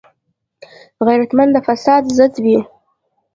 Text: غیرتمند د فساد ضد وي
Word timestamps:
غیرتمند 1.07 1.51
د 1.53 1.57
فساد 1.67 2.03
ضد 2.17 2.33
وي 2.43 2.59